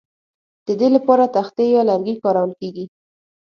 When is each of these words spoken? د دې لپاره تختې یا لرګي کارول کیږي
د 0.67 0.69
دې 0.79 0.87
لپاره 0.95 1.25
تختې 1.35 1.65
یا 1.73 1.81
لرګي 1.89 2.15
کارول 2.23 2.51
کیږي 2.59 2.85